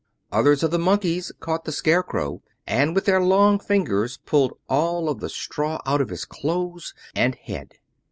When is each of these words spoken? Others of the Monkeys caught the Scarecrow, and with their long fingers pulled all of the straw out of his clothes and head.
Others 0.31 0.63
of 0.63 0.71
the 0.71 0.79
Monkeys 0.79 1.31
caught 1.39 1.65
the 1.65 1.71
Scarecrow, 1.71 2.41
and 2.65 2.95
with 2.95 3.05
their 3.05 3.21
long 3.21 3.59
fingers 3.59 4.17
pulled 4.25 4.57
all 4.67 5.09
of 5.09 5.19
the 5.19 5.29
straw 5.29 5.79
out 5.85 6.01
of 6.01 6.09
his 6.09 6.25
clothes 6.25 6.95
and 7.13 7.35
head. 7.35 7.75